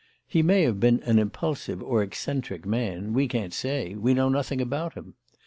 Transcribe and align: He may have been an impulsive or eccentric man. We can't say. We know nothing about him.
He 0.25 0.41
may 0.41 0.63
have 0.63 0.79
been 0.79 1.03
an 1.03 1.19
impulsive 1.19 1.83
or 1.83 2.01
eccentric 2.01 2.65
man. 2.65 3.13
We 3.13 3.27
can't 3.27 3.53
say. 3.53 3.93
We 3.93 4.15
know 4.15 4.29
nothing 4.29 4.59
about 4.59 4.95
him. 4.95 5.13